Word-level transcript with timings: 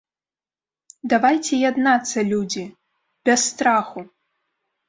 Давайце 1.11 1.59
яднацца, 1.69 2.17
людзі, 2.31 2.65
без 3.29 3.39
страху! 3.53 3.99